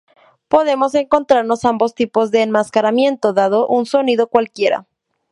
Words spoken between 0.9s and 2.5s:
encontrarnos ambos tipos de